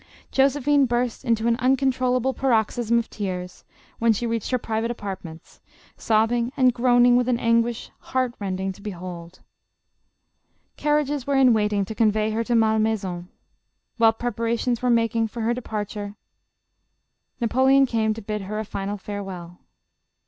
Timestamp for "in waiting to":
11.35-11.93